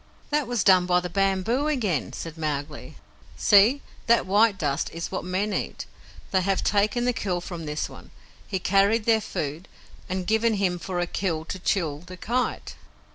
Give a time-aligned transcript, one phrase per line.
[0.31, 2.95] "That was done by the bamboo again," said Mowgli.
[3.37, 3.83] "See!
[4.07, 5.85] that white dust is what men eat.
[6.31, 8.09] They have taken the kill from this one,
[8.47, 9.67] he carried their food,
[10.09, 12.77] and given him for a kill to Chil, the Kite."